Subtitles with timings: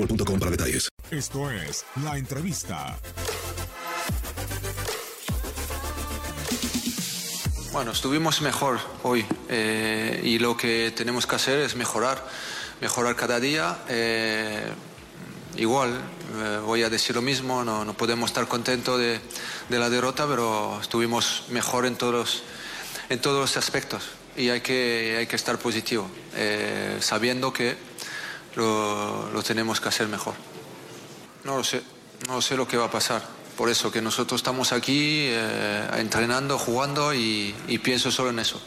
[0.00, 0.88] boostmobile.com para detalles.
[1.10, 2.98] Esto es La Entrevista.
[7.72, 12.26] Bueno, estuvimos mejor hoy eh, y lo que tenemos que hacer es mejorar,
[12.80, 13.78] mejorar cada día.
[13.88, 14.72] eh,
[15.56, 19.20] igual, eh, voy a decir lo mismo, no, no podemos estar contentos de,
[19.68, 22.42] de la derrota, pero estuvimos mejor en todos,
[23.08, 24.02] en todos los aspectos
[24.36, 27.76] y hay que, hay que estar positivo, eh, sabiendo que
[28.56, 30.34] lo, tenemos que hacer mejor.
[31.44, 31.82] No lo sé,
[32.28, 33.22] no sé lo que va a pasar.
[33.56, 38.60] Por eso que nosotros estamos aquí eh, entrenando, jugando y, pienso solo en eso.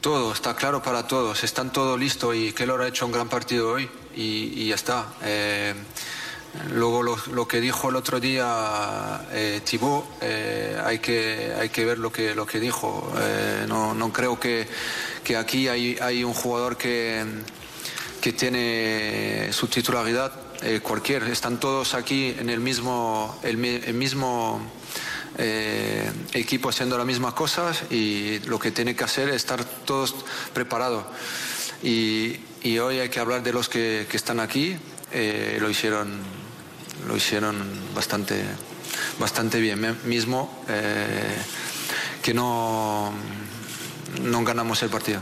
[0.00, 3.72] Todo, está claro para todos, están todo listo y Keylor ha hecho un gran partido
[3.72, 5.06] hoy y, ya está.
[5.22, 5.74] Eh,
[6.70, 11.98] luego lo, que dijo el otro día eh, Thibaut, eh, hay, que, hay que ver
[11.98, 13.12] lo que, lo que dijo.
[13.68, 14.66] No, no creo que,
[15.22, 17.24] que aquí hay, hay un jugador que,
[18.20, 20.32] que tiene su titularidad,
[20.62, 24.60] eh, cualquier, están todos aquí en el mismo, el, mi- el mismo
[25.38, 30.14] eh, equipo haciendo las mismas cosas y lo que tiene que hacer es estar todos
[30.52, 31.04] preparados.
[31.82, 32.36] Y,
[32.78, 34.76] hoy hay que hablar de los que, están aquí,
[35.12, 36.18] eh, lo hicieron,
[37.08, 37.56] lo hicieron
[37.94, 38.42] bastante,
[39.18, 39.96] bastante bien.
[40.04, 40.62] Mismo
[42.22, 43.12] que no,
[44.20, 45.20] no ganamos el partido.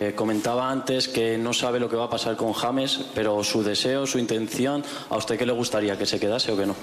[0.00, 3.62] Eh, comentaba antes que no sabe lo que va a pasar con James, pero su
[3.62, 5.98] deseo, su intención, ¿a usted qué le gustaría?
[5.98, 6.74] ¿Que se quedase o que no?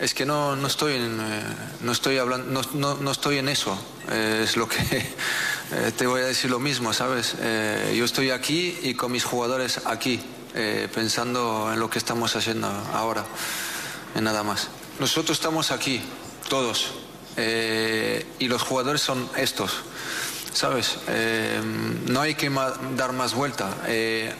[0.00, 1.42] Es que no, no estoy en, eh,
[1.82, 3.76] no estoy hablando, no, no- no estoy en eso.
[4.10, 7.34] Eh, es lo que eh, te voy a decir lo mismo, ¿sabes?
[7.40, 10.18] Eh, yo estoy aquí y con mis jugadores aquí,
[10.54, 13.24] eh, pensando en lo que estamos haciendo ahora,
[14.16, 14.68] en nada más.
[14.98, 16.00] Nosotros estamos aquí,
[16.48, 16.92] todos,
[17.36, 19.72] y los jugadores son estos,
[20.54, 20.96] ¿sabes?
[21.08, 21.60] Eh,
[22.06, 22.50] no hay que
[22.96, 23.68] dar más vuelta.
[23.86, 24.32] Eh,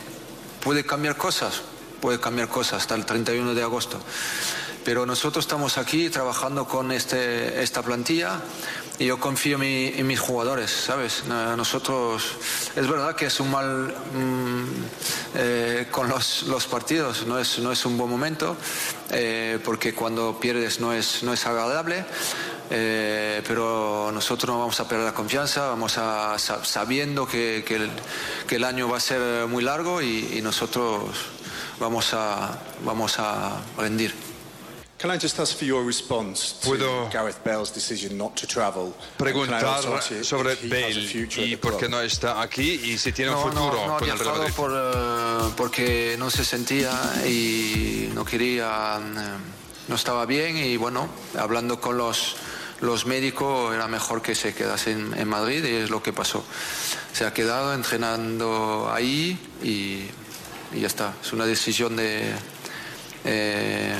[0.62, 1.60] puede cambiar cosas,
[2.00, 4.00] puede cambiar cosas hasta el 31 de agosto.
[4.84, 8.40] Pero nosotros estamos aquí trabajando con este, esta plantilla
[8.98, 11.24] y yo confío en, mi- en mis jugadores, ¿sabes?
[11.26, 12.22] No- Nosotros,
[12.76, 14.64] es verdad que es un mal mm,
[15.36, 18.56] eh, con los, los partidos, no es, no es un buen momento,
[19.10, 22.04] eh, porque cuando pierdes no es, no es agradable.
[22.70, 27.76] Eh, pero nosotros no vamos a perder la confianza, vamos a sa- sabiendo que, que
[27.76, 27.90] el,
[28.48, 31.02] que el año va a ser muy largo y, y nosotros
[31.78, 34.14] vamos a, vamos a rendir.
[34.96, 38.94] Can I just ask for your response to Puedo Gareth Bale's decision not to travel?
[39.18, 39.82] preguntar
[40.22, 43.98] sobre Bale y por qué no está aquí y si tiene un futuro no, no
[43.98, 44.54] con había el Real Madrid.
[44.54, 46.90] por, eh, porque no se sentía
[47.26, 49.36] y no quería, eh,
[49.88, 51.08] no estaba bien y bueno,
[51.38, 52.36] hablando con los,
[52.84, 56.44] los médicos era mejor que se quedase en, Madrid y es lo que pasó.
[57.12, 60.04] Se ha quedado entrenando ahí y,
[60.78, 61.14] ya está.
[61.22, 62.32] Es una decisión de
[63.24, 63.96] eh,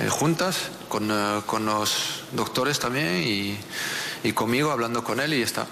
[0.00, 5.44] eh, juntas con, eh, con, los doctores también y, conmigo hablando con él y ya
[5.44, 5.66] está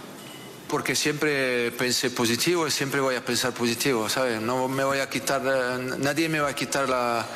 [0.69, 4.41] porque siempre pensé positivo y siempre voy a pensar positivo, ¿sabes?
[4.41, 7.27] No me voy a quitar, nadie me va a quitar la,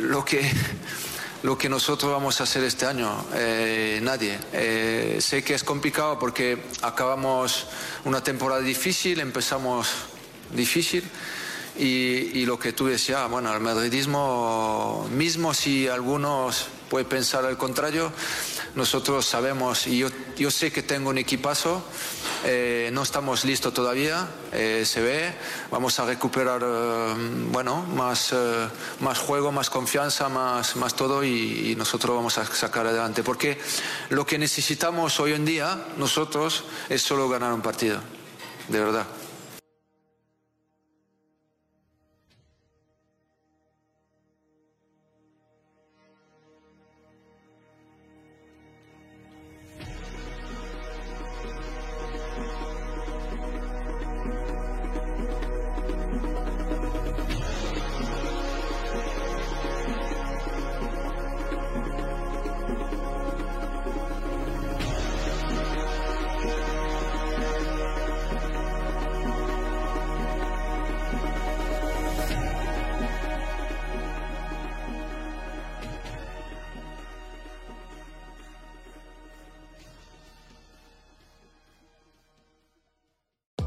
[0.00, 0.50] lo que
[1.42, 4.38] lo que nosotros vamos a hacer este año, eh, nadie.
[4.52, 7.66] Eh, sé que es complicado porque acabamos
[8.04, 9.88] una temporada difícil, empezamos
[10.54, 11.02] difícil
[11.78, 18.12] y, lo que tú decías, bueno, el madridismo, mismo si algunos pueden pensar al contrario,
[18.74, 21.82] nosotros sabemos y yo, yo sé que tengo un equipazo,
[22.44, 25.32] eh, no estamos listos todavía, eh, se ve,
[25.70, 27.14] vamos a recuperar eh,
[27.50, 28.68] bueno, más, eh,
[29.00, 33.22] más juego, más confianza, más, más todo y, y nosotros vamos a sacar adelante.
[33.22, 33.58] Porque
[34.08, 38.00] lo que necesitamos hoy en día nosotros es solo ganar un partido,
[38.68, 39.06] de verdad.